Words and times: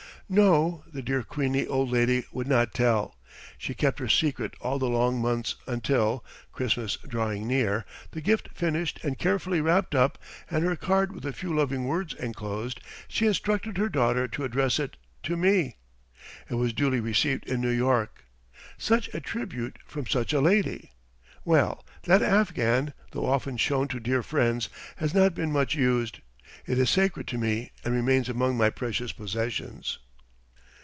No, 0.33 0.85
the 0.87 1.01
dear 1.01 1.23
queenly 1.23 1.67
old 1.67 1.91
lady 1.91 2.23
would 2.31 2.47
not 2.47 2.73
tell; 2.73 3.17
she 3.57 3.73
kept 3.73 3.99
her 3.99 4.07
secret 4.07 4.53
all 4.61 4.79
the 4.79 4.87
long 4.87 5.19
months 5.21 5.57
until, 5.67 6.23
Christmas 6.53 6.95
drawing 7.05 7.49
near, 7.49 7.83
the 8.11 8.21
gift 8.21 8.47
finished 8.53 8.97
and 9.03 9.19
carefully 9.19 9.59
wrapped 9.59 9.93
up, 9.93 10.17
and 10.49 10.63
her 10.63 10.77
card 10.77 11.11
with 11.13 11.25
a 11.25 11.33
few 11.33 11.53
loving 11.53 11.83
words 11.83 12.13
enclosed, 12.13 12.79
she 13.09 13.27
instructed 13.27 13.77
her 13.77 13.89
daughter 13.89 14.25
to 14.29 14.45
address 14.45 14.79
it 14.79 14.95
to 15.23 15.35
me. 15.35 15.75
It 16.49 16.55
was 16.55 16.71
duly 16.71 17.01
received 17.01 17.43
in 17.45 17.59
New 17.59 17.67
York. 17.69 18.23
Such 18.77 19.13
a 19.13 19.19
tribute 19.19 19.79
from 19.85 20.07
such 20.07 20.31
a 20.31 20.39
lady! 20.39 20.91
Well, 21.43 21.85
that 22.03 22.21
afghan, 22.21 22.93
though 23.11 23.25
often 23.25 23.57
shown 23.57 23.89
to 23.89 23.99
dear 23.99 24.23
friends, 24.23 24.69
has 24.95 25.13
not 25.13 25.35
been 25.35 25.51
much 25.51 25.75
used. 25.75 26.19
It 26.65 26.79
is 26.79 26.89
sacred 26.89 27.27
to 27.27 27.37
me 27.37 27.73
and 27.83 27.93
remains 27.93 28.29
among 28.29 28.55
my 28.55 28.69
precious 28.69 29.11
possessions. 29.11 29.99